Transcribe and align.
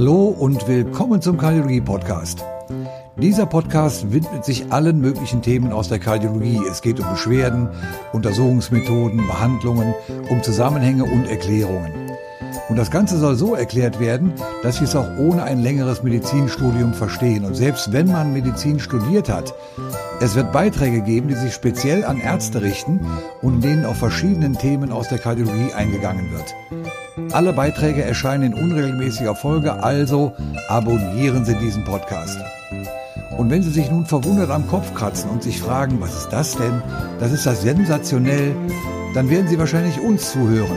Hallo 0.00 0.28
und 0.28 0.66
willkommen 0.66 1.20
zum 1.20 1.36
Kardiologie 1.36 1.82
Podcast. 1.82 2.42
Dieser 3.18 3.44
Podcast 3.44 4.10
widmet 4.10 4.46
sich 4.46 4.72
allen 4.72 4.98
möglichen 4.98 5.42
Themen 5.42 5.72
aus 5.74 5.90
der 5.90 5.98
Kardiologie. 5.98 6.58
Es 6.70 6.80
geht 6.80 7.00
um 7.00 7.10
Beschwerden, 7.10 7.68
Untersuchungsmethoden, 8.14 9.26
Behandlungen, 9.26 9.92
um 10.30 10.42
Zusammenhänge 10.42 11.04
und 11.04 11.26
Erklärungen. 11.26 11.99
Und 12.70 12.76
das 12.76 12.92
Ganze 12.92 13.18
soll 13.18 13.34
so 13.34 13.56
erklärt 13.56 13.98
werden, 13.98 14.32
dass 14.62 14.76
Sie 14.76 14.84
es 14.84 14.94
auch 14.94 15.18
ohne 15.18 15.42
ein 15.42 15.60
längeres 15.60 16.04
Medizinstudium 16.04 16.94
verstehen. 16.94 17.44
Und 17.44 17.56
selbst 17.56 17.92
wenn 17.92 18.06
man 18.06 18.32
Medizin 18.32 18.78
studiert 18.78 19.28
hat, 19.28 19.52
es 20.20 20.36
wird 20.36 20.52
Beiträge 20.52 21.00
geben, 21.00 21.26
die 21.26 21.34
sich 21.34 21.52
speziell 21.52 22.04
an 22.04 22.20
Ärzte 22.20 22.62
richten 22.62 23.00
und 23.42 23.54
in 23.54 23.60
denen 23.60 23.84
auf 23.84 23.96
verschiedenen 23.96 24.56
Themen 24.56 24.92
aus 24.92 25.08
der 25.08 25.18
Kardiologie 25.18 25.72
eingegangen 25.74 26.30
wird. 26.30 26.54
Alle 27.32 27.52
Beiträge 27.52 28.04
erscheinen 28.04 28.52
in 28.52 28.54
unregelmäßiger 28.54 29.34
Folge, 29.34 29.82
also 29.82 30.32
abonnieren 30.68 31.44
Sie 31.44 31.56
diesen 31.56 31.84
Podcast. 31.84 32.38
Und 33.36 33.50
wenn 33.50 33.64
Sie 33.64 33.70
sich 33.70 33.90
nun 33.90 34.06
verwundert 34.06 34.50
am 34.50 34.68
Kopf 34.68 34.94
kratzen 34.94 35.28
und 35.30 35.42
sich 35.42 35.60
fragen, 35.60 36.00
was 36.00 36.14
ist 36.14 36.28
das 36.28 36.56
denn? 36.56 36.82
Das 37.18 37.32
ist 37.32 37.46
das 37.46 37.62
sensationell, 37.62 38.54
dann 39.14 39.28
werden 39.28 39.48
Sie 39.48 39.58
wahrscheinlich 39.58 40.00
uns 40.00 40.30
zuhören, 40.30 40.76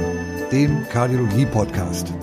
dem 0.53 0.87
Kardiologie-Podcast. 0.87 2.13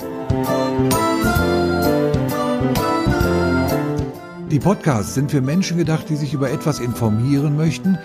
Die 4.48 4.60
Podcasts 4.60 5.14
sind 5.14 5.32
für 5.32 5.40
Menschen 5.40 5.78
gedacht, 5.78 6.08
die 6.08 6.14
sich 6.14 6.32
über 6.32 6.48
etwas 6.48 6.78
informieren 6.78 7.56
möchten, 7.56 7.98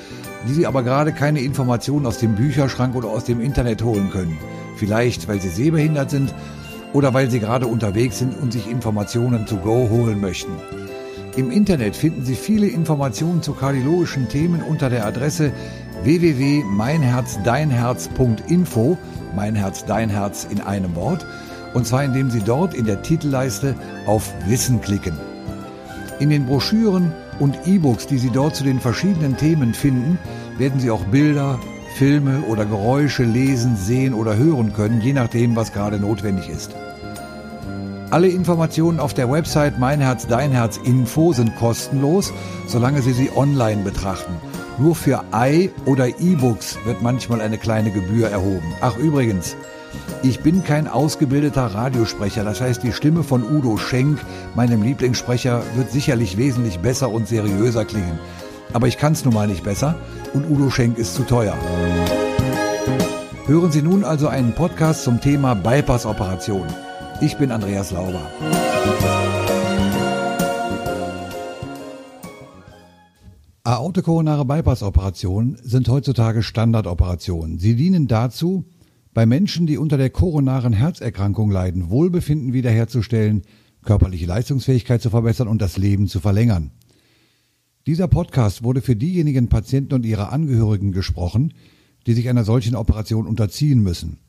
die 0.47 0.53
sie 0.53 0.65
aber 0.65 0.81
gerade 0.81 1.13
keine 1.13 1.41
Informationen 1.41 2.07
aus 2.07 2.17
dem 2.17 2.33
Bücherschrank 2.33 2.95
oder 2.95 3.09
aus 3.09 3.25
dem 3.25 3.39
Internet 3.39 3.83
holen 3.83 4.09
können. 4.09 4.39
Vielleicht, 4.77 5.27
weil 5.27 5.39
sie 5.39 5.49
sehbehindert 5.49 6.09
sind 6.09 6.33
oder 6.91 7.13
weil 7.13 7.29
sie 7.29 7.39
gerade 7.39 7.67
unterwegs 7.67 8.17
sind 8.17 8.35
und 8.41 8.51
sich 8.51 8.67
Informationen 8.67 9.45
to 9.45 9.57
go 9.57 9.87
holen 9.91 10.19
möchten. 10.21 10.53
Im 11.37 11.51
Internet 11.51 11.97
finden 11.97 12.23
Sie 12.23 12.35
viele 12.35 12.67
Informationen 12.67 13.41
zu 13.41 13.51
kardiologischen 13.51 14.29
Themen 14.29 14.63
unter 14.63 14.89
der 14.89 15.05
Adresse 15.05 15.51
www.meinherzdeinherz.info, 16.05 18.97
mein 19.35 19.55
Herz, 19.55 19.83
dein 19.85 20.09
Herz 20.09 20.47
in 20.49 20.61
einem 20.61 20.95
Wort, 20.95 21.25
und 21.73 21.85
zwar 21.85 22.03
indem 22.03 22.31
Sie 22.31 22.41
dort 22.41 22.73
in 22.73 22.85
der 22.85 23.01
Titelleiste 23.01 23.75
auf 24.05 24.31
Wissen 24.47 24.79
klicken. 24.79 25.17
In 26.19 26.29
den 26.29 26.45
Broschüren 26.45 27.11
und 27.39 27.59
E-Books, 27.65 28.07
die 28.07 28.19
Sie 28.19 28.29
dort 28.29 28.55
zu 28.55 28.63
den 28.63 28.79
verschiedenen 28.79 29.35
Themen 29.35 29.73
finden, 29.73 30.17
werden 30.57 30.79
Sie 30.79 30.91
auch 30.91 31.03
Bilder, 31.05 31.59
Filme 31.95 32.43
oder 32.43 32.65
Geräusche 32.65 33.23
lesen, 33.23 33.75
sehen 33.75 34.13
oder 34.13 34.37
hören 34.37 34.73
können, 34.73 35.01
je 35.01 35.13
nachdem, 35.13 35.55
was 35.55 35.73
gerade 35.73 35.99
notwendig 35.99 36.49
ist. 36.49 36.75
Alle 38.11 38.27
Informationen 38.27 38.99
auf 38.99 39.13
der 39.13 39.31
Website 39.31 39.79
Mein 39.79 39.99
Herz, 39.99 40.27
Dein 40.27 40.51
Herz 40.51 40.77
Info 40.77 41.33
sind 41.33 41.55
kostenlos, 41.55 42.31
solange 42.67 43.01
Sie 43.01 43.13
sie 43.13 43.31
online 43.35 43.83
betrachten. 43.83 44.35
Nur 44.77 44.95
für 44.95 45.23
i- 45.33 45.71
oder 45.85 46.07
E-Books 46.07 46.77
wird 46.85 47.01
manchmal 47.01 47.41
eine 47.41 47.57
kleine 47.57 47.91
Gebühr 47.91 48.29
erhoben. 48.29 48.73
Ach 48.81 48.97
übrigens, 48.97 49.55
ich 50.21 50.41
bin 50.41 50.63
kein 50.63 50.87
ausgebildeter 50.87 51.67
Radiosprecher, 51.67 52.43
das 52.43 52.59
heißt 52.59 52.83
die 52.83 52.91
Stimme 52.91 53.23
von 53.23 53.43
Udo 53.43 53.77
Schenk, 53.77 54.19
meinem 54.53 54.81
Lieblingssprecher, 54.83 55.61
wird 55.75 55.91
sicherlich 55.91 56.37
wesentlich 56.37 56.79
besser 56.79 57.09
und 57.09 57.27
seriöser 57.27 57.85
klingen. 57.85 58.19
Aber 58.73 58.87
ich 58.87 58.97
kann 58.97 59.13
es 59.13 59.23
nun 59.23 59.33
mal 59.33 59.47
nicht 59.47 59.63
besser 59.63 59.95
und 60.33 60.49
Udo 60.49 60.69
Schenk 60.69 60.97
ist 60.97 61.15
zu 61.15 61.23
teuer. 61.23 61.55
Hören 63.45 63.71
Sie 63.71 63.81
nun 63.81 64.03
also 64.03 64.27
einen 64.27 64.53
Podcast 64.53 65.03
zum 65.03 65.21
Thema 65.21 65.53
Bypass-Operation. 65.55 66.67
Ich 67.21 67.37
bin 67.37 67.51
Andreas 67.51 67.91
Lauber. 67.91 68.19
Aortokoronare 73.65 74.45
Bypass-Operationen 74.45 75.57
sind 75.59 75.89
heutzutage 75.89 76.43
Standardoperationen. 76.43 77.57
Sie 77.57 77.75
dienen 77.75 78.07
dazu, 78.07 78.65
bei 79.11 79.25
Menschen, 79.25 79.65
die 79.65 79.79
unter 79.79 79.97
der 79.97 80.11
koronaren 80.11 80.71
Herzerkrankung 80.71 81.49
leiden, 81.49 81.89
Wohlbefinden 81.89 82.53
wiederherzustellen, 82.53 83.41
körperliche 83.83 84.27
Leistungsfähigkeit 84.27 85.01
zu 85.01 85.09
verbessern 85.09 85.47
und 85.47 85.63
das 85.63 85.77
Leben 85.77 86.05
zu 86.05 86.19
verlängern. 86.19 86.73
Dieser 87.87 88.07
Podcast 88.07 88.61
wurde 88.61 88.81
für 88.81 88.95
diejenigen 88.95 89.49
Patienten 89.49 89.95
und 89.95 90.05
ihre 90.05 90.29
Angehörigen 90.29 90.91
gesprochen, 90.91 91.51
die 92.05 92.13
sich 92.13 92.29
einer 92.29 92.43
solchen 92.43 92.75
Operation 92.75 93.25
unterziehen 93.25 93.81
müssen. 93.81 94.19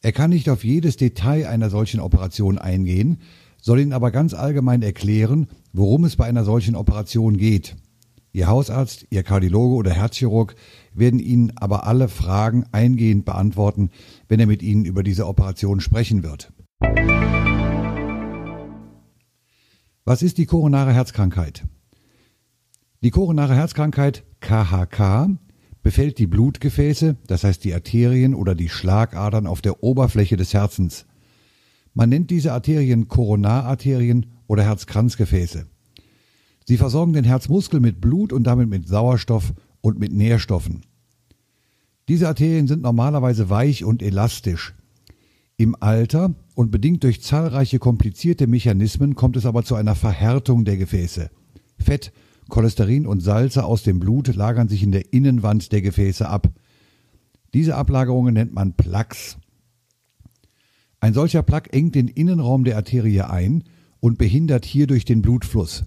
Er 0.00 0.12
kann 0.12 0.30
nicht 0.30 0.48
auf 0.48 0.64
jedes 0.64 0.96
Detail 0.96 1.46
einer 1.48 1.68
solchen 1.68 2.00
Operation 2.00 2.56
eingehen, 2.56 3.18
soll 3.60 3.80
Ihnen 3.80 3.92
aber 3.92 4.10
ganz 4.10 4.32
allgemein 4.32 4.80
erklären, 4.80 5.48
worum 5.74 6.04
es 6.04 6.16
bei 6.16 6.24
einer 6.24 6.44
solchen 6.44 6.76
Operation 6.76 7.36
geht. 7.36 7.76
Ihr 8.32 8.46
Hausarzt, 8.46 9.06
Ihr 9.10 9.24
Kardiologe 9.24 9.74
oder 9.74 9.90
Herzchirurg 9.90 10.54
werden 10.94 11.18
Ihnen 11.18 11.52
aber 11.56 11.86
alle 11.86 12.08
Fragen 12.08 12.64
eingehend 12.70 13.24
beantworten, 13.24 13.90
wenn 14.28 14.38
er 14.38 14.46
mit 14.46 14.62
Ihnen 14.62 14.84
über 14.84 15.02
diese 15.02 15.26
Operation 15.26 15.80
sprechen 15.80 16.22
wird. 16.22 16.52
Was 20.04 20.22
ist 20.22 20.38
die 20.38 20.46
koronare 20.46 20.92
Herzkrankheit? 20.92 21.64
Die 23.02 23.10
koronare 23.10 23.54
Herzkrankheit 23.54 24.24
KHK 24.40 25.38
befällt 25.82 26.18
die 26.18 26.26
Blutgefäße, 26.26 27.16
das 27.26 27.44
heißt 27.44 27.64
die 27.64 27.74
Arterien 27.74 28.34
oder 28.34 28.54
die 28.54 28.68
Schlagadern 28.68 29.46
auf 29.46 29.60
der 29.62 29.82
Oberfläche 29.82 30.36
des 30.36 30.54
Herzens. 30.54 31.06
Man 31.94 32.10
nennt 32.10 32.30
diese 32.30 32.52
Arterien 32.52 33.08
Koronararterien 33.08 34.26
oder 34.46 34.62
Herzkranzgefäße. 34.62 35.69
Sie 36.70 36.76
versorgen 36.76 37.12
den 37.12 37.24
Herzmuskel 37.24 37.80
mit 37.80 38.00
Blut 38.00 38.32
und 38.32 38.44
damit 38.44 38.68
mit 38.68 38.86
Sauerstoff 38.86 39.54
und 39.80 39.98
mit 39.98 40.12
Nährstoffen. 40.12 40.82
Diese 42.06 42.28
Arterien 42.28 42.68
sind 42.68 42.80
normalerweise 42.80 43.50
weich 43.50 43.84
und 43.84 44.04
elastisch. 44.04 44.72
Im 45.56 45.74
Alter 45.80 46.32
und 46.54 46.70
bedingt 46.70 47.02
durch 47.02 47.22
zahlreiche 47.22 47.80
komplizierte 47.80 48.46
Mechanismen 48.46 49.16
kommt 49.16 49.36
es 49.36 49.46
aber 49.46 49.64
zu 49.64 49.74
einer 49.74 49.96
Verhärtung 49.96 50.64
der 50.64 50.76
Gefäße. 50.76 51.30
Fett, 51.76 52.12
Cholesterin 52.48 53.04
und 53.04 53.18
Salze 53.18 53.64
aus 53.64 53.82
dem 53.82 53.98
Blut 53.98 54.32
lagern 54.32 54.68
sich 54.68 54.84
in 54.84 54.92
der 54.92 55.12
Innenwand 55.12 55.72
der 55.72 55.82
Gefäße 55.82 56.28
ab. 56.28 56.52
Diese 57.52 57.74
Ablagerungen 57.74 58.34
nennt 58.34 58.54
man 58.54 58.74
Plaques. 58.74 59.38
Ein 61.00 61.14
solcher 61.14 61.42
Plaque 61.42 61.72
engt 61.72 61.96
den 61.96 62.06
Innenraum 62.06 62.62
der 62.62 62.76
Arterie 62.76 63.22
ein 63.22 63.64
und 63.98 64.18
behindert 64.18 64.64
hierdurch 64.64 65.04
den 65.04 65.20
Blutfluss. 65.20 65.84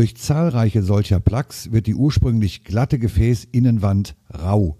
Durch 0.00 0.16
zahlreiche 0.16 0.82
solcher 0.82 1.20
Plaques 1.20 1.72
wird 1.72 1.86
die 1.86 1.94
ursprünglich 1.94 2.64
glatte 2.64 2.98
Gefäßinnenwand 2.98 4.16
rau. 4.32 4.78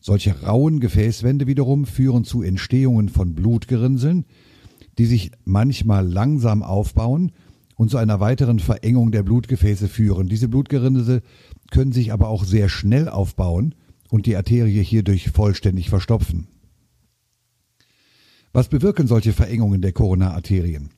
Solche 0.00 0.44
rauen 0.44 0.80
Gefäßwände 0.80 1.46
wiederum 1.46 1.84
führen 1.84 2.24
zu 2.24 2.40
Entstehungen 2.40 3.10
von 3.10 3.34
Blutgerinnseln, 3.34 4.24
die 4.96 5.04
sich 5.04 5.30
manchmal 5.44 6.10
langsam 6.10 6.62
aufbauen 6.62 7.32
und 7.74 7.90
zu 7.90 7.98
einer 7.98 8.18
weiteren 8.18 8.58
Verengung 8.58 9.12
der 9.12 9.24
Blutgefäße 9.24 9.88
führen. 9.88 10.26
Diese 10.26 10.48
Blutgerinnsel 10.48 11.20
können 11.70 11.92
sich 11.92 12.14
aber 12.14 12.28
auch 12.28 12.44
sehr 12.44 12.70
schnell 12.70 13.10
aufbauen 13.10 13.74
und 14.08 14.24
die 14.24 14.36
Arterie 14.36 14.82
hierdurch 14.82 15.32
vollständig 15.32 15.90
verstopfen. 15.90 16.48
Was 18.54 18.68
bewirken 18.68 19.06
solche 19.06 19.34
Verengungen 19.34 19.82
der 19.82 19.92
Koronararterien? 19.92 20.88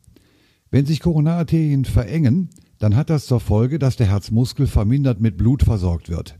Wenn 0.71 0.87
sich 0.87 1.01
Koronararterien 1.01 1.87
verengen, 1.87 2.51
dann 2.78 2.97
hat 2.97 3.11
das 3.11 3.27
zur 3.27 3.41
Folge, 3.41 3.78
dass 3.78 3.97
der 3.97 4.09
Herzmuskel 4.09 4.66
vermindert 4.66 5.21
mit 5.21 5.37
Blut 5.37 5.62
versorgt 5.62 6.09
wird. 6.09 6.39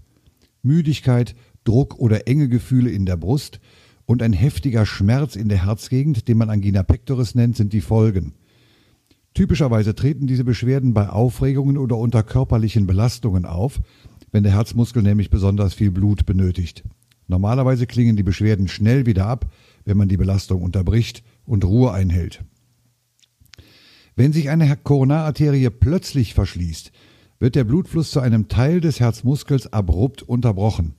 Müdigkeit, 0.63 1.35
Druck 1.65 1.99
oder 1.99 2.27
enge 2.27 2.49
Gefühle 2.49 2.91
in 2.91 3.07
der 3.07 3.17
Brust 3.17 3.61
und 4.07 4.23
ein 4.23 4.33
heftiger 4.33 4.87
Schmerz 4.87 5.37
in 5.37 5.49
der 5.49 5.67
Herzgegend, 5.67 6.29
den 6.29 6.39
man 6.39 6.51
Angina 6.51 6.83
pectoris 6.83 7.35
nennt, 7.35 7.57
sind 7.57 7.73
die 7.73 7.81
Folgen. 7.81 8.35
Typischerweise 9.35 9.95
treten 9.95 10.27
diese 10.27 10.45
Beschwerden 10.45 10.95
bei 10.95 11.09
Aufregungen 11.09 11.77
oder 11.77 11.97
unter 11.97 12.23
körperlichen 12.23 12.87
Belastungen 12.87 13.45
auf, 13.45 13.81
wenn 14.33 14.43
der 14.43 14.53
Herzmuskel 14.53 15.03
nämlich 15.03 15.31
besonders 15.31 15.75
viel 15.75 15.91
Blut 15.91 16.27
benötigt. 16.27 16.85
Normalerweise 17.27 17.87
klingen 17.87 18.17
die 18.17 18.23
Beschwerden 18.23 18.69
schnell 18.69 19.07
wieder 19.07 19.27
ab, 19.27 19.47
wenn 19.85 19.97
man 19.97 20.09
die 20.09 20.17
Belastung 20.17 20.63
unterbricht 20.63 21.23
und 21.45 21.65
Ruhe 21.65 21.93
einhält. 21.93 22.43
Wenn 24.19 24.33
sich 24.33 24.51
eine 24.51 24.77
Koronararterie 24.77 25.71
plötzlich 25.71 26.35
verschließt, 26.35 26.91
wird 27.39 27.55
der 27.55 27.63
Blutfluss 27.63 28.11
zu 28.11 28.19
einem 28.19 28.49
Teil 28.49 28.81
des 28.81 28.99
Herzmuskels 28.99 29.73
abrupt 29.73 30.25
unterbrochen. 30.25 30.95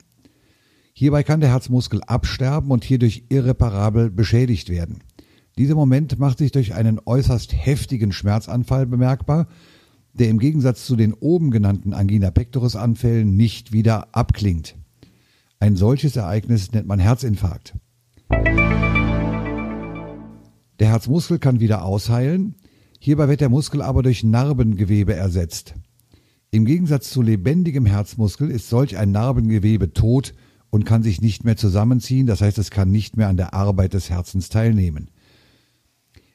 Hierbei 0.94 1.24
kann 1.24 1.42
der 1.42 1.50
Herzmuskel 1.50 2.01
absterben 2.07 2.71
und 2.71 2.86
hierdurch 2.86 3.25
irreparabel 3.27 4.10
beschädigt 4.10 4.69
werden. 4.69 5.00
Dieser 5.57 5.75
Moment 5.75 6.18
macht 6.18 6.38
sich 6.38 6.54
durch 6.54 6.75
einen 6.75 7.01
äußerst 7.06 7.51
heftigen 7.54 8.13
Schmerzanfall 8.13 8.86
bemerkbar, 8.86 9.50
der 10.13 10.30
im 10.30 10.39
Gegensatz 10.39 10.86
zu 10.86 10.95
den 10.95 11.12
oben 11.13 11.51
genannten 11.51 11.94
Angina 11.94 12.31
pectoris 12.31 12.77
Anfällen 12.77 13.36
nicht 13.36 13.74
wieder 13.74 14.16
abklingt. 14.16 14.77
Ein 15.60 15.75
solches 15.75 16.16
Ereignis 16.16 16.71
nennt 16.71 16.88
man 16.88 17.00
Herzinfarkt. 17.00 17.74
Der 20.80 20.88
Herzmuskel 20.88 21.38
kann 21.38 21.60
wieder 21.60 21.83
ausheilen, 21.83 22.56
Hierbei 23.00 23.30
wird 23.30 23.42
der 23.42 23.50
Muskel 23.50 23.81
aber 23.81 24.04
durch 24.04 24.24
Narbengewebe 24.24 25.13
ersetzt. 25.13 25.74
Im 26.51 26.66
Gegensatz 26.66 27.10
zu 27.12 27.22
lebendigem 27.22 27.86
Herzmuskel 27.86 28.51
ist 28.51 28.69
solch 28.69 28.98
ein 28.98 29.12
Narbengewebe 29.12 29.94
tot 29.94 30.34
und 30.69 30.86
kann 30.86 31.01
sich 31.01 31.22
nicht 31.22 31.46
mehr 31.46 31.56
zusammenziehen, 31.56 32.28
das 32.28 32.42
heißt 32.42 32.57
es 32.57 32.72
kann 32.72 32.92
nicht 32.92 33.18
mehr 33.18 33.30
an 33.30 33.38
der 33.38 33.54
Arbeit 33.54 33.94
des 33.94 34.10
Herzens 34.10 34.50
teilnehmen. 34.50 35.10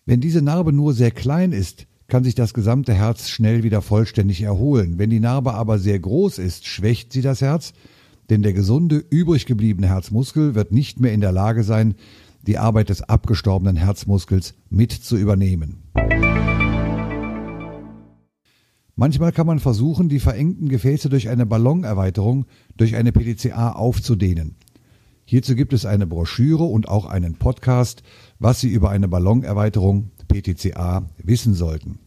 Wenn 0.07 0.21
diese 0.21 0.41
Narbe 0.41 0.73
nur 0.73 0.95
sehr 0.95 1.11
klein 1.11 1.53
ist, 1.53 1.87
kann 2.09 2.25
sich 2.25 2.35
das 2.35 2.55
gesamte 2.55 2.95
Herz 2.95 3.29
schnell 3.29 3.63
wieder 3.63 3.83
vollständig 3.83 4.43
erholen. 4.43 4.99
Wenn 4.99 5.11
die 5.11 5.21
Narbe 5.21 5.55
aber 5.55 5.79
sehr 5.79 5.99
groß 5.99 6.39
ist, 6.39 6.67
schwächt 6.67 7.13
sie 7.13 7.23
das 7.23 7.41
Herz, 7.41 7.73
denn 8.31 8.43
der 8.43 8.53
gesunde, 8.53 9.05
übrig 9.11 9.47
gebliebene 9.47 9.89
Herzmuskel 9.89 10.55
wird 10.55 10.73
nicht 10.73 11.01
mehr 11.01 11.13
in 11.13 11.21
der 11.21 11.33
Lage 11.33 11.63
sein, 11.63 11.95
die 12.43 12.59
Arbeit 12.59 12.91
des 12.91 13.03
abgestorbenen 13.03 13.77
Herzmuskels 13.77 14.55
mit 14.69 14.93
zu 14.93 15.17
übernehmen. 15.17 15.83
Manchmal 18.97 19.33
kann 19.33 19.47
man 19.47 19.59
versuchen, 19.59 20.09
die 20.09 20.21
verengten 20.21 20.69
Gefäße 20.69 21.09
durch 21.09 21.29
eine 21.29 21.47
Ballonerweiterung 21.47 22.47
durch 22.77 22.95
eine 22.95 23.13
PDCA 23.13 23.73
aufzudehnen. 23.73 24.57
Hierzu 25.25 25.55
gibt 25.55 25.73
es 25.73 25.87
eine 25.87 26.07
Broschüre 26.07 26.65
und 26.65 26.89
auch 26.89 27.07
einen 27.07 27.35
Podcast, 27.35 28.03
was 28.39 28.61
Sie 28.61 28.69
über 28.69 28.91
eine 28.91 29.09
Ballonerweiterung 29.09 30.11
PTCA 30.29 31.09
wissen 31.19 31.55
sollten. 31.55 31.99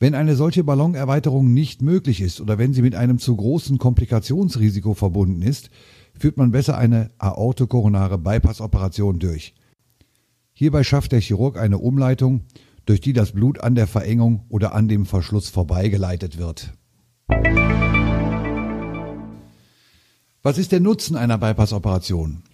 Wenn 0.00 0.14
eine 0.14 0.36
solche 0.36 0.62
Ballonerweiterung 0.62 1.52
nicht 1.52 1.82
möglich 1.82 2.20
ist 2.20 2.40
oder 2.40 2.56
wenn 2.56 2.72
sie 2.72 2.82
mit 2.82 2.94
einem 2.94 3.18
zu 3.18 3.34
großen 3.34 3.78
Komplikationsrisiko 3.78 4.94
verbunden 4.94 5.42
ist, 5.42 5.70
führt 6.16 6.36
man 6.36 6.52
besser 6.52 6.78
eine 6.78 7.10
aortokoronare 7.18 8.16
Bypassoperation 8.18 9.18
durch. 9.18 9.54
Hierbei 10.52 10.84
schafft 10.84 11.10
der 11.10 11.20
Chirurg 11.20 11.58
eine 11.58 11.78
Umleitung, 11.78 12.42
durch 12.88 13.02
die 13.02 13.12
das 13.12 13.32
Blut 13.32 13.60
an 13.60 13.74
der 13.74 13.86
Verengung 13.86 14.46
oder 14.48 14.74
an 14.74 14.88
dem 14.88 15.04
Verschluss 15.04 15.50
vorbeigeleitet 15.50 16.38
wird. 16.38 16.72
Was 20.42 20.56
ist 20.56 20.72
der 20.72 20.80
Nutzen 20.80 21.14
einer 21.14 21.36
Bypassoperation? 21.36 22.44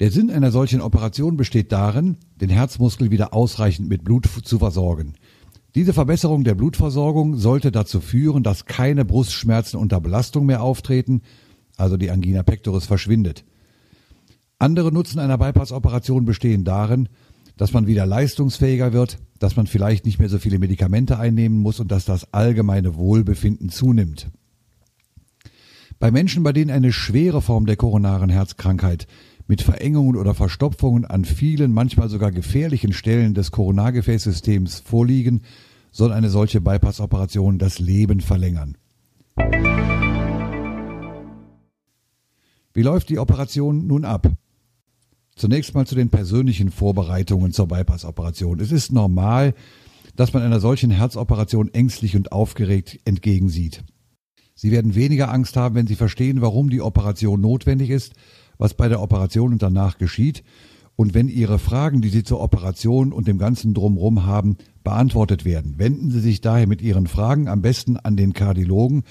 Der 0.00 0.10
Sinn 0.10 0.30
einer 0.30 0.50
solchen 0.50 0.80
Operation 0.80 1.36
besteht 1.36 1.70
darin, 1.70 2.16
den 2.40 2.50
Herzmuskel 2.50 3.12
wieder 3.12 3.32
ausreichend 3.34 3.88
mit 3.88 4.02
Blut 4.02 4.26
zu 4.26 4.58
versorgen. 4.58 5.14
Diese 5.76 5.92
Verbesserung 5.92 6.42
der 6.42 6.56
Blutversorgung 6.56 7.36
sollte 7.36 7.70
dazu 7.70 8.00
führen, 8.00 8.42
dass 8.42 8.64
keine 8.64 9.04
Brustschmerzen 9.04 9.78
unter 9.78 10.00
Belastung 10.00 10.46
mehr 10.46 10.60
auftreten, 10.60 11.22
also 11.76 11.96
die 11.96 12.10
Angina 12.10 12.42
pectoris 12.42 12.86
verschwindet. 12.86 13.44
Andere 14.58 14.90
Nutzen 14.90 15.20
einer 15.20 15.38
Bypassoperation 15.38 16.24
bestehen 16.24 16.64
darin, 16.64 17.08
dass 17.56 17.72
man 17.72 17.86
wieder 17.86 18.06
leistungsfähiger 18.06 18.92
wird, 18.92 19.18
dass 19.38 19.56
man 19.56 19.66
vielleicht 19.66 20.04
nicht 20.04 20.18
mehr 20.18 20.28
so 20.28 20.38
viele 20.38 20.58
Medikamente 20.58 21.18
einnehmen 21.18 21.58
muss 21.58 21.80
und 21.80 21.90
dass 21.90 22.04
das 22.04 22.32
allgemeine 22.32 22.96
Wohlbefinden 22.96 23.68
zunimmt. 23.68 24.30
Bei 25.98 26.10
Menschen, 26.10 26.42
bei 26.42 26.52
denen 26.52 26.70
eine 26.70 26.92
schwere 26.92 27.40
Form 27.40 27.64
der 27.64 27.76
koronaren 27.76 28.28
Herzkrankheit 28.28 29.06
mit 29.46 29.62
Verengungen 29.62 30.16
oder 30.16 30.34
Verstopfungen 30.34 31.04
an 31.04 31.24
vielen, 31.24 31.72
manchmal 31.72 32.08
sogar 32.08 32.32
gefährlichen 32.32 32.92
Stellen 32.92 33.32
des 33.32 33.50
Koronargefäßsystems 33.50 34.80
vorliegen, 34.80 35.42
soll 35.92 36.12
eine 36.12 36.28
solche 36.28 36.60
Bypassoperation 36.60 37.58
das 37.58 37.78
Leben 37.78 38.20
verlängern. 38.20 38.76
Wie 42.74 42.82
läuft 42.82 43.08
die 43.08 43.18
Operation 43.18 43.86
nun 43.86 44.04
ab? 44.04 44.30
Zunächst 45.36 45.74
mal 45.74 45.86
zu 45.86 45.94
den 45.94 46.08
persönlichen 46.08 46.70
Vorbereitungen 46.70 47.52
zur 47.52 47.68
Bypassoperation. 47.68 48.58
Es 48.58 48.72
ist 48.72 48.90
normal, 48.90 49.54
dass 50.16 50.32
man 50.32 50.42
einer 50.42 50.60
solchen 50.60 50.90
Herzoperation 50.90 51.72
ängstlich 51.72 52.16
und 52.16 52.32
aufgeregt 52.32 52.98
entgegensieht. 53.04 53.84
Sie 54.54 54.72
werden 54.72 54.94
weniger 54.94 55.30
Angst 55.30 55.56
haben, 55.56 55.74
wenn 55.74 55.86
Sie 55.86 55.96
verstehen, 55.96 56.40
warum 56.40 56.70
die 56.70 56.80
Operation 56.80 57.40
notwendig 57.40 57.90
ist 57.90 58.14
was 58.58 58.74
bei 58.74 58.88
der 58.88 59.02
Operation 59.02 59.52
und 59.52 59.62
danach 59.62 59.98
geschieht. 59.98 60.42
Und 60.96 61.12
wenn 61.12 61.28
Ihre 61.28 61.58
Fragen, 61.58 62.00
die 62.00 62.08
Sie 62.08 62.22
zur 62.22 62.40
Operation 62.40 63.12
und 63.12 63.28
dem 63.28 63.36
ganzen 63.36 63.74
Drumherum 63.74 64.24
haben, 64.24 64.56
beantwortet 64.82 65.44
werden, 65.44 65.74
wenden 65.76 66.10
Sie 66.10 66.20
sich 66.20 66.40
daher 66.40 66.66
mit 66.66 66.80
Ihren 66.80 67.06
Fragen 67.06 67.48
am 67.48 67.60
besten 67.60 67.98
an 67.98 68.16
den 68.16 68.32
Kardiologen, 68.32 69.02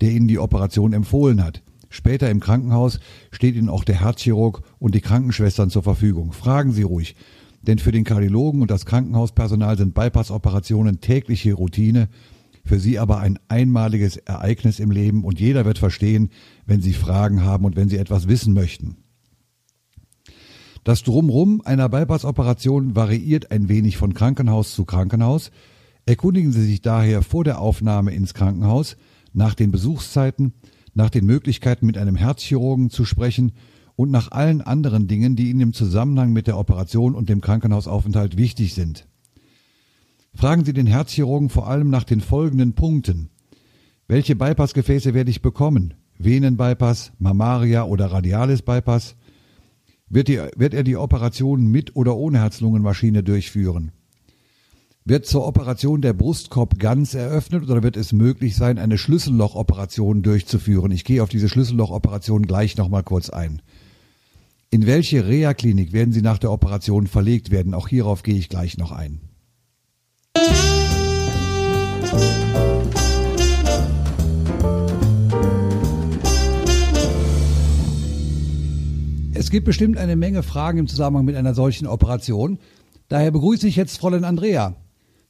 der 0.00 0.10
Ihnen 0.10 0.28
die 0.28 0.38
Operation 0.38 0.94
empfohlen 0.94 1.44
hat. 1.44 1.62
Später 1.94 2.28
im 2.28 2.40
Krankenhaus 2.40 2.98
steht 3.30 3.54
Ihnen 3.54 3.68
auch 3.68 3.84
der 3.84 4.00
Herzchirurg 4.00 4.62
und 4.80 4.96
die 4.96 5.00
Krankenschwestern 5.00 5.70
zur 5.70 5.84
Verfügung. 5.84 6.32
Fragen 6.32 6.72
Sie 6.72 6.82
ruhig, 6.82 7.14
denn 7.62 7.78
für 7.78 7.92
den 7.92 8.02
Kardiologen 8.02 8.62
und 8.62 8.70
das 8.72 8.84
Krankenhauspersonal 8.84 9.78
sind 9.78 9.94
Bypass-Operationen 9.94 11.00
tägliche 11.00 11.54
Routine, 11.54 12.08
für 12.64 12.80
Sie 12.80 12.98
aber 12.98 13.20
ein 13.20 13.38
einmaliges 13.46 14.16
Ereignis 14.16 14.80
im 14.80 14.90
Leben 14.90 15.22
und 15.22 15.38
jeder 15.38 15.64
wird 15.64 15.78
verstehen, 15.78 16.30
wenn 16.66 16.82
Sie 16.82 16.94
Fragen 16.94 17.44
haben 17.44 17.64
und 17.64 17.76
wenn 17.76 17.88
Sie 17.88 17.98
etwas 17.98 18.26
wissen 18.26 18.54
möchten. 18.54 18.96
Das 20.82 21.04
Drumrum 21.04 21.62
einer 21.64 21.88
Bypassoperation 21.88 22.96
variiert 22.96 23.52
ein 23.52 23.68
wenig 23.68 23.98
von 23.98 24.14
Krankenhaus 24.14 24.74
zu 24.74 24.84
Krankenhaus. 24.84 25.52
Erkundigen 26.06 26.50
Sie 26.50 26.64
sich 26.64 26.82
daher 26.82 27.22
vor 27.22 27.44
der 27.44 27.60
Aufnahme 27.60 28.12
ins 28.12 28.34
Krankenhaus 28.34 28.96
nach 29.32 29.54
den 29.54 29.70
Besuchszeiten, 29.70 30.54
nach 30.94 31.10
den 31.10 31.26
Möglichkeiten 31.26 31.86
mit 31.86 31.98
einem 31.98 32.16
Herzchirurgen 32.16 32.90
zu 32.90 33.04
sprechen 33.04 33.52
und 33.96 34.10
nach 34.10 34.32
allen 34.32 34.60
anderen 34.60 35.06
Dingen, 35.06 35.36
die 35.36 35.50
Ihnen 35.50 35.60
im 35.60 35.72
Zusammenhang 35.72 36.32
mit 36.32 36.46
der 36.46 36.58
Operation 36.58 37.14
und 37.14 37.28
dem 37.28 37.40
Krankenhausaufenthalt 37.40 38.36
wichtig 38.36 38.74
sind. 38.74 39.06
Fragen 40.34 40.64
Sie 40.64 40.72
den 40.72 40.86
Herzchirurgen 40.86 41.48
vor 41.48 41.68
allem 41.68 41.90
nach 41.90 42.04
den 42.04 42.20
folgenden 42.20 42.74
Punkten. 42.74 43.30
Welche 44.08 44.34
Bypassgefäße 44.34 45.14
werde 45.14 45.30
ich 45.30 45.42
bekommen? 45.42 45.94
Venenbypass, 46.18 47.12
Mammaria 47.18 47.84
oder 47.84 48.06
Radialis-Bypass? 48.06 49.16
Wird, 50.08 50.28
wird 50.28 50.74
er 50.74 50.84
die 50.84 50.96
Operation 50.96 51.66
mit 51.66 51.96
oder 51.96 52.16
ohne 52.16 52.38
Herz-Lungen-Maschine 52.38 53.22
durchführen? 53.22 53.92
Wird 55.06 55.26
zur 55.26 55.46
Operation 55.46 56.00
der 56.00 56.14
Brustkorb 56.14 56.78
ganz 56.78 57.12
eröffnet 57.12 57.64
oder 57.64 57.82
wird 57.82 57.98
es 57.98 58.14
möglich 58.14 58.56
sein, 58.56 58.78
eine 58.78 58.96
Schlüssellochoperation 58.96 60.22
durchzuführen? 60.22 60.90
Ich 60.92 61.04
gehe 61.04 61.22
auf 61.22 61.28
diese 61.28 61.50
Schlüssellochoperation 61.50 62.46
gleich 62.46 62.78
nochmal 62.78 63.02
kurz 63.02 63.28
ein. 63.28 63.60
In 64.70 64.86
welche 64.86 65.26
Reha-Klinik 65.26 65.92
werden 65.92 66.14
Sie 66.14 66.22
nach 66.22 66.38
der 66.38 66.50
Operation 66.50 67.06
verlegt 67.06 67.50
werden? 67.50 67.74
Auch 67.74 67.88
hierauf 67.88 68.22
gehe 68.22 68.36
ich 68.36 68.48
gleich 68.48 68.78
noch 68.78 68.92
ein. 68.92 69.20
Es 79.34 79.50
gibt 79.50 79.66
bestimmt 79.66 79.98
eine 79.98 80.16
Menge 80.16 80.42
Fragen 80.42 80.78
im 80.78 80.86
Zusammenhang 80.86 81.26
mit 81.26 81.36
einer 81.36 81.52
solchen 81.52 81.86
Operation. 81.86 82.58
Daher 83.08 83.32
begrüße 83.32 83.68
ich 83.68 83.76
jetzt 83.76 83.98
Fräulein 83.98 84.24
Andrea. 84.24 84.76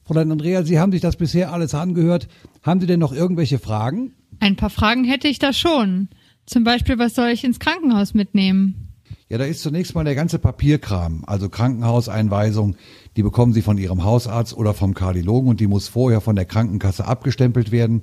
Fräulein 0.05 0.31
Andrea, 0.31 0.65
Sie 0.65 0.79
haben 0.79 0.93
sich 0.93 1.01
das 1.01 1.17
bisher 1.17 1.53
alles 1.53 1.75
angehört. 1.75 2.29
Haben 2.63 2.81
Sie 2.81 2.87
denn 2.87 3.01
noch 3.01 3.13
irgendwelche 3.13 3.59
Fragen? 3.59 4.13
Ein 4.39 4.57
paar 4.57 4.71
Fragen 4.71 5.05
hätte 5.05 5.29
ich 5.29 5.39
da 5.39 5.53
schon. 5.53 6.09
Zum 6.45 6.63
Beispiel, 6.63 6.99
was 6.99 7.15
soll 7.15 7.29
ich 7.29 7.43
ins 7.43 7.59
Krankenhaus 7.59 8.13
mitnehmen? 8.13 8.91
Ja, 9.31 9.39
da 9.39 9.45
ist 9.45 9.63
zunächst 9.63 9.95
mal 9.95 10.05
der 10.05 10.15
ganze 10.15 10.39
Papierkram, 10.39 11.25
also 11.27 11.49
Krankenhauseinweisung, 11.49 12.77
die 13.17 13.23
bekommen 13.23 13.55
Sie 13.55 13.63
von 13.63 13.79
Ihrem 13.79 14.05
Hausarzt 14.05 14.55
oder 14.55 14.75
vom 14.75 14.93
Kardiologen 14.93 15.49
und 15.49 15.61
die 15.61 15.67
muss 15.67 15.89
vorher 15.89 16.21
von 16.21 16.37
der 16.37 16.45
Krankenkasse 16.45 17.07
abgestempelt 17.07 17.73
werden. 17.73 18.03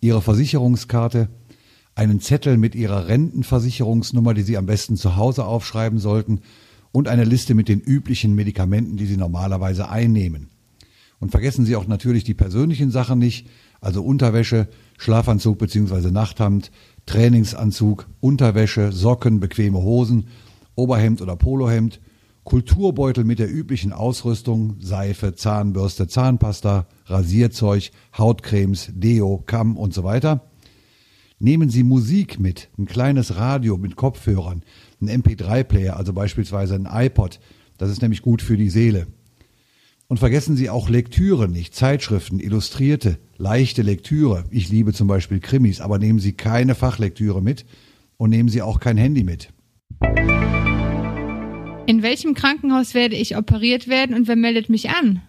Ihre 0.00 0.22
Versicherungskarte, 0.22 1.28
einen 1.96 2.20
Zettel 2.20 2.56
mit 2.56 2.76
Ihrer 2.76 3.08
Rentenversicherungsnummer, 3.08 4.32
die 4.34 4.42
Sie 4.42 4.56
am 4.56 4.66
besten 4.66 4.96
zu 4.96 5.16
Hause 5.16 5.44
aufschreiben 5.44 5.98
sollten 5.98 6.42
und 6.92 7.08
eine 7.08 7.24
Liste 7.24 7.54
mit 7.54 7.68
den 7.68 7.80
üblichen 7.80 8.36
Medikamenten, 8.36 8.96
die 8.96 9.06
Sie 9.06 9.16
normalerweise 9.16 9.88
einnehmen. 9.88 10.49
Und 11.20 11.30
vergessen 11.30 11.66
Sie 11.66 11.76
auch 11.76 11.86
natürlich 11.86 12.24
die 12.24 12.34
persönlichen 12.34 12.90
Sachen 12.90 13.18
nicht, 13.18 13.46
also 13.80 14.02
Unterwäsche, 14.02 14.68
Schlafanzug 14.98 15.58
bzw. 15.58 16.10
Nachthemd, 16.10 16.70
Trainingsanzug, 17.06 18.08
Unterwäsche, 18.20 18.90
Socken, 18.90 19.38
bequeme 19.38 19.78
Hosen, 19.78 20.28
Oberhemd 20.74 21.20
oder 21.20 21.36
Polohemd, 21.36 22.00
Kulturbeutel 22.44 23.24
mit 23.24 23.38
der 23.38 23.52
üblichen 23.52 23.92
Ausrüstung, 23.92 24.76
Seife, 24.80 25.34
Zahnbürste, 25.34 26.08
Zahnpasta, 26.08 26.86
Rasierzeug, 27.06 27.90
Hautcremes, 28.16 28.90
Deo, 28.94 29.42
Kamm 29.46 29.76
und 29.76 29.92
so 29.92 30.04
weiter. 30.04 30.50
Nehmen 31.38 31.68
Sie 31.68 31.82
Musik 31.82 32.40
mit, 32.40 32.68
ein 32.78 32.86
kleines 32.86 33.36
Radio 33.36 33.76
mit 33.76 33.96
Kopfhörern, 33.96 34.62
ein 35.00 35.08
MP3-Player, 35.22 35.96
also 35.96 36.12
beispielsweise 36.12 36.74
ein 36.74 36.88
iPod, 36.90 37.40
das 37.78 37.90
ist 37.90 38.02
nämlich 38.02 38.22
gut 38.22 38.42
für 38.42 38.56
die 38.56 38.68
Seele. 38.68 39.06
Und 40.10 40.18
vergessen 40.18 40.56
Sie 40.56 40.68
auch 40.70 40.88
Lektüre 40.88 41.48
nicht, 41.48 41.72
Zeitschriften, 41.72 42.40
Illustrierte, 42.40 43.18
leichte 43.36 43.82
Lektüre. 43.82 44.42
Ich 44.50 44.68
liebe 44.68 44.92
zum 44.92 45.06
Beispiel 45.06 45.38
Krimis, 45.38 45.80
aber 45.80 46.00
nehmen 46.00 46.18
Sie 46.18 46.32
keine 46.32 46.74
Fachlektüre 46.74 47.40
mit 47.40 47.64
und 48.16 48.30
nehmen 48.30 48.48
Sie 48.48 48.60
auch 48.60 48.80
kein 48.80 48.96
Handy 48.96 49.22
mit. 49.22 49.50
In 51.86 52.02
welchem 52.02 52.34
Krankenhaus 52.34 52.92
werde 52.94 53.14
ich 53.14 53.36
operiert 53.36 53.86
werden 53.86 54.16
und 54.16 54.26
wer 54.26 54.34
meldet 54.34 54.68
mich 54.68 54.90
an? 54.90 55.22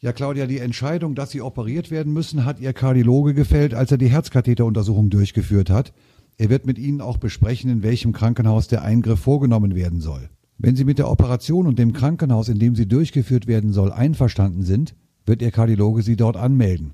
Ja, 0.00 0.12
Claudia, 0.12 0.46
die 0.46 0.58
Entscheidung, 0.58 1.14
dass 1.14 1.30
Sie 1.30 1.40
operiert 1.40 1.92
werden 1.92 2.12
müssen, 2.12 2.44
hat 2.44 2.58
Ihr 2.58 2.72
Kardiologe 2.72 3.32
gefällt, 3.32 3.74
als 3.74 3.92
er 3.92 3.98
die 3.98 4.10
Herzkatheteruntersuchung 4.10 5.08
durchgeführt 5.08 5.70
hat. 5.70 5.92
Er 6.36 6.50
wird 6.50 6.66
mit 6.66 6.80
Ihnen 6.80 7.00
auch 7.00 7.18
besprechen, 7.18 7.70
in 7.70 7.84
welchem 7.84 8.12
Krankenhaus 8.12 8.66
der 8.66 8.82
Eingriff 8.82 9.20
vorgenommen 9.20 9.76
werden 9.76 10.00
soll. 10.00 10.30
Wenn 10.58 10.76
Sie 10.76 10.84
mit 10.84 10.98
der 10.98 11.10
Operation 11.10 11.66
und 11.66 11.78
dem 11.78 11.92
Krankenhaus, 11.92 12.48
in 12.48 12.58
dem 12.58 12.76
sie 12.76 12.86
durchgeführt 12.86 13.46
werden 13.46 13.72
soll, 13.72 13.92
einverstanden 13.92 14.62
sind, 14.62 14.94
wird 15.26 15.42
Ihr 15.42 15.50
Kardiologe 15.50 16.02
Sie 16.02 16.16
dort 16.16 16.36
anmelden. 16.36 16.92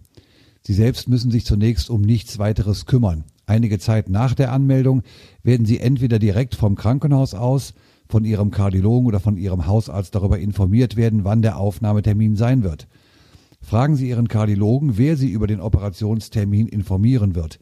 Sie 0.62 0.74
selbst 0.74 1.08
müssen 1.08 1.30
sich 1.30 1.44
zunächst 1.44 1.90
um 1.90 2.00
nichts 2.00 2.38
weiteres 2.38 2.86
kümmern. 2.86 3.24
Einige 3.46 3.78
Zeit 3.78 4.08
nach 4.08 4.34
der 4.34 4.52
Anmeldung 4.52 5.02
werden 5.42 5.66
Sie 5.66 5.78
entweder 5.78 6.18
direkt 6.18 6.54
vom 6.54 6.76
Krankenhaus 6.76 7.34
aus, 7.34 7.74
von 8.08 8.24
Ihrem 8.24 8.50
Kardiologen 8.50 9.06
oder 9.06 9.20
von 9.20 9.36
Ihrem 9.36 9.66
Hausarzt 9.66 10.14
darüber 10.14 10.38
informiert 10.38 10.96
werden, 10.96 11.24
wann 11.24 11.42
der 11.42 11.56
Aufnahmetermin 11.58 12.36
sein 12.36 12.62
wird. 12.62 12.88
Fragen 13.60 13.96
Sie 13.96 14.08
Ihren 14.08 14.28
Kardiologen, 14.28 14.96
wer 14.96 15.16
Sie 15.16 15.30
über 15.30 15.46
den 15.46 15.60
Operationstermin 15.60 16.66
informieren 16.66 17.34
wird. 17.34 17.60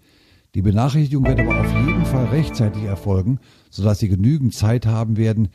Die 0.54 0.62
Benachrichtigung 0.62 1.26
wird 1.26 1.40
aber 1.40 1.60
auf 1.60 1.86
jeden 1.86 2.04
Fall 2.06 2.26
rechtzeitig 2.26 2.84
erfolgen, 2.84 3.38
sodass 3.70 3.98
Sie 3.98 4.08
genügend 4.08 4.54
Zeit 4.54 4.86
haben 4.86 5.16
werden, 5.16 5.48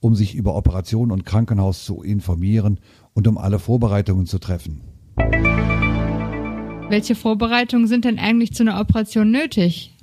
um 0.00 0.14
sich 0.14 0.34
über 0.34 0.54
Operation 0.54 1.10
und 1.10 1.24
Krankenhaus 1.24 1.84
zu 1.84 2.02
informieren 2.02 2.78
und 3.14 3.26
um 3.28 3.38
alle 3.38 3.58
Vorbereitungen 3.58 4.26
zu 4.26 4.38
treffen. 4.38 4.82
Welche 6.88 7.14
Vorbereitungen 7.14 7.88
sind 7.88 8.04
denn 8.04 8.18
eigentlich 8.18 8.54
zu 8.54 8.62
einer 8.62 8.80
Operation 8.80 9.30
nötig? 9.30 9.96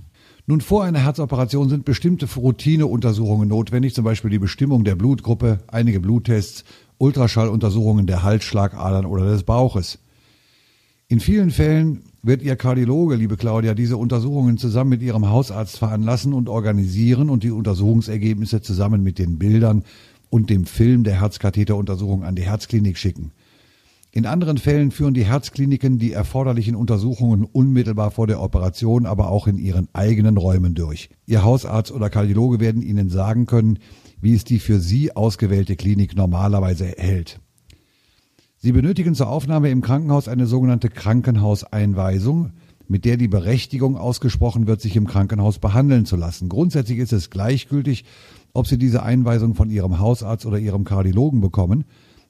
Nun, 0.46 0.60
vor 0.60 0.84
einer 0.84 1.00
Herzoperation 1.00 1.70
sind 1.70 1.86
bestimmte 1.86 2.28
Routineuntersuchungen 2.36 3.48
notwendig, 3.48 3.94
zum 3.94 4.04
Beispiel 4.04 4.30
die 4.30 4.40
Bestimmung 4.40 4.84
der 4.84 4.96
Blutgruppe, 4.96 5.60
einige 5.68 6.02
Bluttests 6.02 6.66
Ultraschalluntersuchungen 6.98 8.08
der 8.08 8.24
Halsschlagadern 8.24 9.06
oder 9.06 9.26
des 9.26 9.44
Bauches. 9.44 10.00
In 11.08 11.20
vielen 11.20 11.52
Fällen 11.52 12.04
wird 12.24 12.42
Ihr 12.42 12.56
Kardiologe, 12.56 13.16
liebe 13.16 13.36
Claudia, 13.36 13.74
diese 13.74 13.98
Untersuchungen 13.98 14.58
zusammen 14.58 14.92
mit 14.92 15.02
Ihrem 15.02 15.30
Hausarzt 15.30 15.78
veranlassen 15.78 16.34
und 16.34 16.48
organisieren 16.48 17.30
und 17.30 17.44
die 17.44 17.52
Untersuchungsergebnisse 17.52 18.62
zusammen 18.62 19.04
mit 19.04 19.20
den 19.20 19.38
Bildern 19.38 19.84
und 20.30 20.50
dem 20.50 20.66
Film 20.66 21.04
der 21.04 21.20
Herzkatheteruntersuchung 21.20 22.24
an 22.24 22.36
die 22.36 22.44
Herzklinik 22.44 22.98
schicken. 22.98 23.34
In 24.16 24.26
anderen 24.26 24.58
Fällen 24.58 24.92
führen 24.92 25.14
die 25.14 25.26
Herzkliniken 25.26 26.00
die 26.00 26.14
erforderlichen 26.14 26.76
Untersuchungen 26.76 27.44
unmittelbar 27.44 28.12
vor 28.12 28.28
der 28.28 28.42
Operation, 28.42 29.06
aber 29.06 29.30
auch 29.30 29.48
in 29.48 29.58
ihren 29.58 29.90
eigenen 29.92 30.38
Räumen 30.38 30.76
durch. 30.76 31.10
Ihr 31.26 31.44
Hausarzt 31.44 31.92
oder 31.92 32.10
Kardiologe 32.10 32.60
werden 32.60 32.84
Ihnen 32.84 33.10
sagen 33.10 33.48
können, 33.48 33.80
wie 34.22 34.36
es 34.36 34.44
die 34.44 34.60
für 34.60 34.80
Sie 34.80 35.16
ausgewählte 35.16 35.76
Klinik 35.76 36.16
normalerweise 36.16 36.86
hält. 36.86 37.42
Sie 38.64 38.72
benötigen 38.72 39.14
zur 39.14 39.28
Aufnahme 39.28 39.70
im 39.72 39.82
Krankenhaus 39.82 40.30
eine 40.30 40.46
sogenannte 40.46 40.88
Krankenhauseinweisung, 40.88 42.54
mit 42.88 43.04
der 43.04 43.18
die 43.18 43.28
Berechtigung 43.28 43.98
ausgesprochen 43.98 44.68
wird, 44.68 44.80
sich 44.80 44.96
im 44.96 45.06
Krankenhaus 45.06 45.60
behandeln 45.60 46.06
zu 46.06 46.16
lassen. 46.16 46.48
Grundsätzlich 46.48 47.00
ist 47.00 47.12
es 47.12 47.30
gleichgültig, 47.30 48.06
ob 48.54 48.68
Sie 48.68 48.78
diese 48.78 49.04
Einweisung 49.04 49.54
von 49.56 49.70
Ihrem 49.70 50.00
Hausarzt 50.00 50.46
oder 50.46 50.60
Ihrem 50.60 50.86
Kardiologen 50.86 51.42
bekommen. 51.42 51.84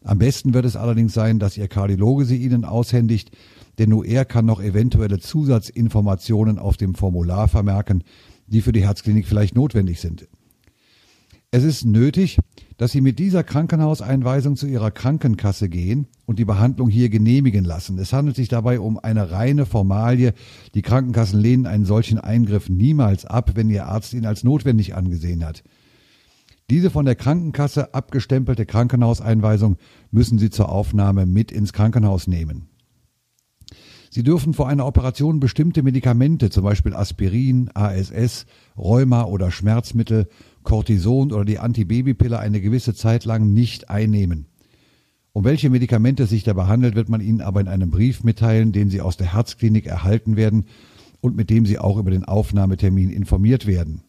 Am 0.03 0.17
besten 0.17 0.55
wird 0.55 0.65
es 0.65 0.75
allerdings 0.75 1.13
sein, 1.13 1.37
dass 1.37 1.55
Ihr 1.55 1.67
Kardiologe 1.67 2.25
sie 2.25 2.37
Ihnen 2.37 2.65
aushändigt, 2.65 3.29
denn 3.77 3.91
nur 3.91 4.03
er 4.03 4.25
kann 4.25 4.47
noch 4.47 4.59
eventuelle 4.59 5.19
Zusatzinformationen 5.19 6.57
auf 6.57 6.77
dem 6.77 6.95
Formular 6.95 7.47
vermerken, 7.47 8.03
die 8.47 8.61
für 8.61 8.71
die 8.71 8.81
Herzklinik 8.81 9.27
vielleicht 9.27 9.53
notwendig 9.53 10.01
sind. 10.01 10.27
Es 11.51 11.63
ist 11.63 11.85
nötig, 11.85 12.39
dass 12.83 12.91
Sie 12.91 12.99
mit 12.99 13.17
dieser 13.17 13.45
Krankenhauseinweisung 13.45 14.57
zu 14.57 14.67
Ihrer 14.67 14.91
Krankenkasse 14.91 15.69
gehen 15.69 16.07
und 16.25 16.37
die 16.37 16.43
Behandlung 16.43 16.89
hier 16.89 17.07
genehmigen 17.07 17.63
lassen. 17.63 17.97
Es 17.97 18.11
handelt 18.11 18.35
sich 18.35 18.49
dabei 18.49 18.81
um 18.81 18.99
eine 18.99 19.31
reine 19.31 19.65
Formalie. 19.65 20.33
Die 20.75 20.81
Krankenkassen 20.81 21.39
lehnen 21.39 21.65
einen 21.65 21.85
solchen 21.85 22.19
Eingriff 22.19 22.67
niemals 22.67 23.23
ab, 23.23 23.51
wenn 23.55 23.69
Ihr 23.69 23.85
Arzt 23.87 24.13
ihn 24.13 24.25
als 24.25 24.43
notwendig 24.43 24.95
angesehen 24.95 25.45
hat. 25.45 25.63
Diese 26.69 26.89
von 26.89 27.05
der 27.05 27.15
Krankenkasse 27.15 27.93
abgestempelte 27.93 28.65
Krankenhauseinweisung 28.65 29.77
müssen 30.11 30.37
Sie 30.37 30.49
zur 30.49 30.67
Aufnahme 30.67 31.25
mit 31.25 31.53
ins 31.53 31.71
Krankenhaus 31.71 32.27
nehmen. 32.27 32.67
Sie 34.13 34.23
dürfen 34.23 34.53
vor 34.53 34.67
einer 34.67 34.85
Operation 34.85 35.39
bestimmte 35.39 35.81
Medikamente, 35.81 36.51
zum 36.51 36.65
Beispiel 36.65 36.93
Aspirin, 36.93 37.71
ASS, 37.73 38.45
Rheuma 38.77 39.23
oder 39.23 39.49
Schmerzmittel 39.51 40.27
Cortison 40.63 41.31
oder 41.31 41.45
die 41.45 41.59
Antibabypille 41.59 42.39
eine 42.39 42.61
gewisse 42.61 42.93
Zeit 42.93 43.25
lang 43.25 43.53
nicht 43.53 43.89
einnehmen. 43.89 44.47
Um 45.33 45.43
welche 45.43 45.69
Medikamente 45.69 46.23
es 46.23 46.29
sich 46.29 46.43
dabei 46.43 46.65
handelt, 46.65 46.95
wird 46.95 47.09
man 47.09 47.21
Ihnen 47.21 47.41
aber 47.41 47.59
in 47.59 47.67
einem 47.67 47.89
Brief 47.89 48.23
mitteilen, 48.23 48.71
den 48.71 48.89
Sie 48.89 49.01
aus 49.01 49.17
der 49.17 49.33
Herzklinik 49.33 49.87
erhalten 49.87 50.35
werden 50.35 50.65
und 51.21 51.35
mit 51.35 51.49
dem 51.49 51.65
Sie 51.65 51.79
auch 51.79 51.97
über 51.97 52.11
den 52.11 52.25
Aufnahmetermin 52.25 53.09
informiert 53.09 53.65
werden. 53.65 54.01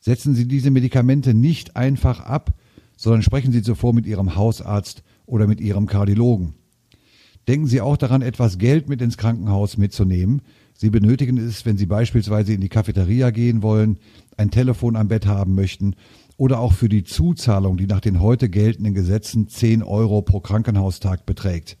Setzen 0.00 0.34
Sie 0.34 0.48
diese 0.48 0.70
Medikamente 0.70 1.34
nicht 1.34 1.76
einfach 1.76 2.20
ab, 2.20 2.54
sondern 2.96 3.22
sprechen 3.22 3.52
Sie 3.52 3.62
zuvor 3.62 3.94
mit 3.94 4.06
Ihrem 4.06 4.34
Hausarzt 4.34 5.02
oder 5.24 5.46
mit 5.46 5.60
Ihrem 5.60 5.86
Kardiologen. 5.86 6.54
Denken 7.46 7.66
Sie 7.66 7.80
auch 7.80 7.96
daran, 7.96 8.22
etwas 8.22 8.58
Geld 8.58 8.88
mit 8.88 9.02
ins 9.02 9.16
Krankenhaus 9.16 9.76
mitzunehmen, 9.76 10.42
Sie 10.76 10.90
benötigen 10.90 11.38
es, 11.38 11.64
wenn 11.64 11.76
Sie 11.76 11.86
beispielsweise 11.86 12.52
in 12.52 12.60
die 12.60 12.68
Cafeteria 12.68 13.30
gehen 13.30 13.62
wollen, 13.62 13.98
ein 14.36 14.50
Telefon 14.50 14.96
am 14.96 15.08
Bett 15.08 15.26
haben 15.26 15.54
möchten 15.54 15.94
oder 16.36 16.60
auch 16.60 16.72
für 16.72 16.88
die 16.88 17.04
Zuzahlung, 17.04 17.76
die 17.76 17.86
nach 17.86 18.00
den 18.00 18.20
heute 18.20 18.48
geltenden 18.48 18.94
Gesetzen 18.94 19.48
10 19.48 19.82
Euro 19.82 20.22
pro 20.22 20.40
Krankenhaustag 20.40 21.26
beträgt. 21.26 21.78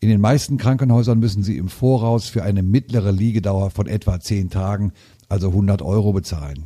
In 0.00 0.08
den 0.08 0.20
meisten 0.20 0.56
Krankenhäusern 0.56 1.18
müssen 1.18 1.42
Sie 1.42 1.58
im 1.58 1.68
Voraus 1.68 2.28
für 2.28 2.42
eine 2.42 2.62
mittlere 2.62 3.12
Liegedauer 3.12 3.70
von 3.70 3.86
etwa 3.86 4.18
10 4.18 4.48
Tagen, 4.48 4.92
also 5.28 5.48
100 5.48 5.82
Euro 5.82 6.14
bezahlen. 6.14 6.64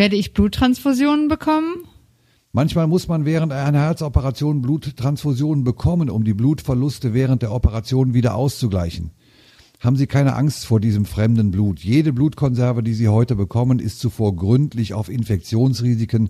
Werde 0.00 0.16
ich 0.16 0.32
Bluttransfusionen 0.32 1.28
bekommen? 1.28 1.84
Manchmal 2.52 2.88
muss 2.88 3.06
man 3.06 3.24
während 3.24 3.52
einer 3.52 3.78
Herzoperation 3.80 4.62
Bluttransfusionen 4.62 5.62
bekommen, 5.62 6.10
um 6.10 6.24
die 6.24 6.34
Blutverluste 6.34 7.14
während 7.14 7.42
der 7.42 7.52
Operation 7.52 8.12
wieder 8.12 8.34
auszugleichen. 8.34 9.12
Haben 9.80 9.96
Sie 9.96 10.06
keine 10.06 10.36
Angst 10.36 10.66
vor 10.66 10.78
diesem 10.78 11.06
fremden 11.06 11.50
Blut. 11.50 11.80
Jede 11.80 12.12
Blutkonserve, 12.12 12.82
die 12.82 12.92
Sie 12.92 13.08
heute 13.08 13.34
bekommen, 13.34 13.78
ist 13.78 13.98
zuvor 13.98 14.36
gründlich 14.36 14.92
auf 14.92 15.08
Infektionsrisiken, 15.08 16.28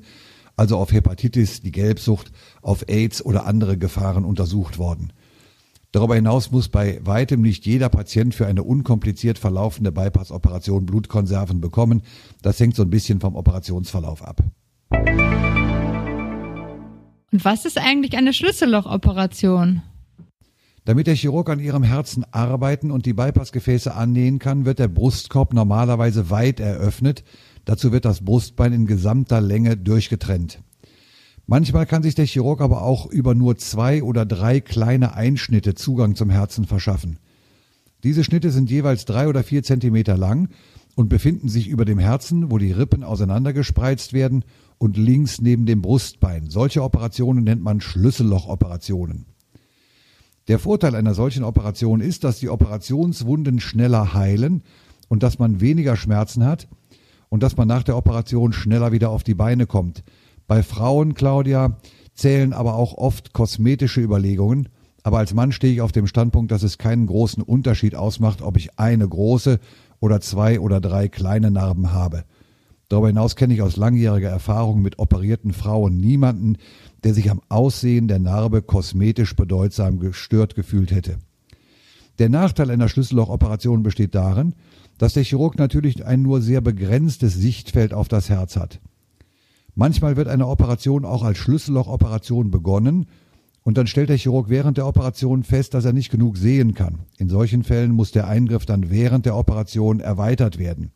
also 0.57 0.77
auf 0.77 0.93
Hepatitis, 0.93 1.61
die 1.61 1.73
Gelbsucht, 1.73 2.31
auf 2.63 2.85
AIDS 2.89 3.25
oder 3.25 3.47
andere 3.47 3.77
Gefahren 3.77 4.25
untersucht 4.25 4.79
worden. 4.79 5.13
Darüber 5.91 6.15
hinaus 6.15 6.53
muss 6.53 6.69
bei 6.69 7.01
weitem 7.03 7.43
nicht 7.43 7.67
jeder 7.67 7.89
Patient 7.89 8.37
für 8.37 8.47
eine 8.47 8.63
unkompliziert 8.63 9.37
verlaufende 9.37 9.91
Bypassoperation 9.91 10.87
Blutkonserven 10.87 11.61
bekommen. 11.61 12.03
Das 12.43 12.61
hängt 12.61 12.77
so 12.77 12.83
ein 12.85 12.91
bisschen 12.91 13.19
vom 13.19 13.35
Operationsverlauf 13.35 14.23
ab. 14.23 14.45
Und 17.33 17.45
was 17.45 17.65
ist 17.65 17.79
eigentlich 17.79 18.17
eine 18.17 18.33
Schlüssellochoperation? 18.33 19.83
Damit 20.91 21.07
der 21.07 21.15
Chirurg 21.15 21.49
an 21.51 21.61
ihrem 21.61 21.85
Herzen 21.85 22.25
arbeiten 22.33 22.91
und 22.91 23.07
die 23.07 23.13
Bypassgefäße 23.13 23.95
annähen 23.95 24.41
kann, 24.41 24.65
wird 24.65 24.81
der 24.81 24.89
Brustkorb 24.89 25.55
normalerweise 25.55 26.31
weit 26.31 26.59
eröffnet. 26.59 27.23
Dazu 27.65 27.93
wird 27.93 28.05
das 28.05 28.25
Brustbein 28.25 28.73
in 28.73 28.87
gesamter 28.87 29.41
Länge 29.41 29.77
durchgetrennt. 29.77 30.61
Manchmal 31.47 31.87
kann 31.87 32.03
sich 32.03 32.17
der 32.17 32.27
Chirurg 32.27 32.61
aber 32.61 32.83
auch 32.83 33.07
über 33.07 33.37
nur 33.37 33.57
zwei 33.57 34.03
oder 34.03 34.27
drei 34.27 34.59
kleine 34.59 35.15
Einschnitte 35.15 35.77
Zugang 35.77 36.17
zum 36.17 36.29
Herzen 36.29 36.65
verschaffen. 36.65 37.21
Diese 38.03 38.25
Schnitte 38.25 38.51
sind 38.51 38.69
jeweils 38.69 39.05
drei 39.05 39.29
oder 39.29 39.45
vier 39.45 39.63
Zentimeter 39.63 40.17
lang 40.17 40.49
und 40.97 41.09
befinden 41.09 41.49
sich 41.49 41.69
über 41.69 41.85
dem 41.85 42.01
Herzen, 42.01 42.51
wo 42.51 42.59
die 42.59 42.73
Rippen 42.73 43.05
auseinandergespreizt 43.05 44.13
werden 44.13 44.45
und 44.79 44.97
links 44.97 45.41
neben 45.41 45.67
dem 45.67 45.83
Brustbein. 45.83 46.51
Solche 46.51 46.83
Operationen 46.83 47.45
nennt 47.45 47.63
man 47.63 47.81
Schlüssellochoperationen. 47.81 49.27
Der 50.49 50.59
Vorteil 50.59 50.95
einer 50.95 51.15
solchen 51.15 51.45
Operation 51.45 52.01
ist, 52.01 52.25
dass 52.25 52.39
die 52.39 52.49
Operationswunden 52.49 53.61
schneller 53.61 54.15
heilen 54.15 54.63
und 55.09 55.23
dass 55.23 55.39
man 55.39 55.61
weniger 55.61 55.97
Schmerzen 55.97 56.45
hat 56.45 56.69
und 57.29 57.43
dass 57.43 57.57
man 57.57 57.69
nach 57.69 57.83
der 57.83 57.97
Operation 57.97 58.53
schneller 58.53 58.93
wieder 58.93 59.11
auf 59.11 59.23
die 59.23 59.35
Beine 59.35 59.67
kommt. 59.67 60.03
Bei 60.47 60.63
Frauen, 60.63 61.15
Claudia, 61.15 61.79
zählen 62.15 62.53
aber 62.53 62.75
auch 62.75 62.95
oft 62.95 63.33
kosmetische 63.33 64.01
Überlegungen, 64.01 64.69
aber 65.03 65.19
als 65.19 65.33
Mann 65.33 65.53
stehe 65.53 65.73
ich 65.73 65.81
auf 65.81 65.93
dem 65.93 66.07
Standpunkt, 66.07 66.51
dass 66.51 66.63
es 66.63 66.77
keinen 66.77 67.07
großen 67.07 67.43
Unterschied 67.43 67.95
ausmacht, 67.95 68.43
ob 68.43 68.57
ich 68.57 68.79
eine 68.79 69.09
große 69.09 69.61
oder 70.01 70.21
zwei 70.21 70.61
oder 70.61 70.81
drei 70.81 71.09
kleine 71.09 71.51
Narben 71.51 71.93
habe. 71.93 72.25
Darüber 72.91 73.07
hinaus 73.07 73.37
kenne 73.37 73.55
ich 73.55 73.63
aus 73.63 73.77
langjähriger 73.77 74.31
Erfahrung 74.31 74.83
mit 74.83 74.99
operierten 74.99 75.53
Frauen 75.53 75.97
niemanden, 75.97 76.57
der 77.05 77.15
sich 77.15 77.31
am 77.31 77.41
Aussehen 77.49 78.09
der 78.09 78.19
Narbe 78.19 78.63
kosmetisch 78.63 79.37
bedeutsam 79.37 80.01
gestört 80.01 80.57
gefühlt 80.57 80.91
hätte. 80.91 81.19
Der 82.19 82.29
Nachteil 82.29 82.69
einer 82.69 82.89
Schlüssellochoperation 82.89 83.85
besteht 83.85 84.17
darin, 84.17 84.55
dass 84.99 85.15
der 85.15 85.23
Chirurg 85.23 85.57
natürlich 85.57 86.05
ein 86.05 86.23
nur 86.23 86.43
sehr 86.43 86.61
begrenztes 86.61 87.33
Sichtfeld 87.33 87.95
auf 87.95 88.09
das 88.09 88.29
Herz 88.29 88.57
hat. 88.57 88.81
Manchmal 89.77 90.17
wird 90.17 90.27
eine 90.27 90.49
Operation 90.49 91.05
auch 91.05 91.23
als 91.23 91.39
Schlüssellochoperation 91.39 92.51
begonnen 92.51 93.07
und 93.63 93.79
dann 93.79 93.87
stellt 93.87 94.09
der 94.09 94.19
Chirurg 94.19 94.49
während 94.49 94.79
der 94.79 94.87
Operation 94.89 95.45
fest, 95.45 95.75
dass 95.75 95.85
er 95.85 95.93
nicht 95.93 96.11
genug 96.11 96.37
sehen 96.37 96.75
kann. 96.75 97.03
In 97.19 97.29
solchen 97.29 97.63
Fällen 97.63 97.93
muss 97.93 98.11
der 98.11 98.27
Eingriff 98.27 98.67
dann 98.67 98.91
während 98.91 99.27
der 99.27 99.37
Operation 99.37 100.01
erweitert 100.01 100.59
werden. 100.59 100.91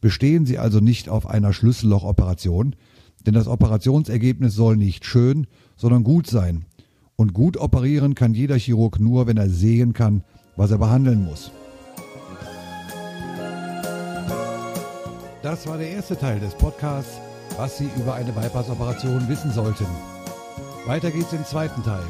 Bestehen 0.00 0.46
Sie 0.46 0.58
also 0.58 0.80
nicht 0.80 1.08
auf 1.08 1.28
einer 1.28 1.52
Schlüssellochoperation, 1.52 2.76
denn 3.26 3.34
das 3.34 3.48
Operationsergebnis 3.48 4.54
soll 4.54 4.76
nicht 4.76 5.04
schön, 5.04 5.46
sondern 5.76 6.04
gut 6.04 6.26
sein. 6.26 6.64
Und 7.16 7.32
gut 7.32 7.56
operieren 7.56 8.14
kann 8.14 8.34
jeder 8.34 8.56
Chirurg 8.56 9.00
nur, 9.00 9.26
wenn 9.26 9.36
er 9.36 9.48
sehen 9.48 9.92
kann, 9.94 10.22
was 10.56 10.70
er 10.70 10.78
behandeln 10.78 11.24
muss. 11.24 11.50
Das 15.42 15.66
war 15.66 15.78
der 15.78 15.90
erste 15.90 16.16
Teil 16.16 16.40
des 16.40 16.54
Podcasts, 16.54 17.18
was 17.56 17.78
Sie 17.78 17.88
über 17.96 18.14
eine 18.14 18.32
Bypass-Operation 18.32 19.28
wissen 19.28 19.52
sollten. 19.52 19.86
Weiter 20.86 21.10
geht's 21.10 21.32
im 21.32 21.44
zweiten 21.44 21.82
Teil. 21.82 22.04